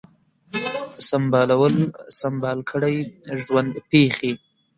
سمبالول، 1.09 1.75
سمبال 2.19 2.59
کړی، 2.71 2.97
ژوند 3.43 3.71
پیښې 3.91 4.31